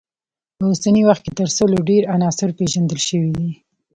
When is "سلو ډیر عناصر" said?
1.57-2.49